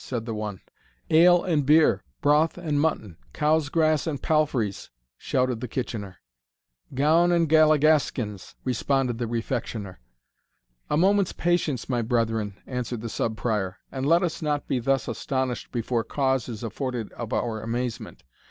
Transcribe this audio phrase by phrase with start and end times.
[0.03, 0.59] said the one.
[1.11, 6.17] "Ale and beer broth and mutton cow's grass and palfrey's!" shouted the Kitchener.
[6.95, 9.99] "Gown and galligaskins!" responded the Refectioner.
[10.89, 15.07] "A moment's patience, my brethren," answered the Sub Prior, "and let us not be thus
[15.07, 18.23] astonished before cause is afforded of our amazement.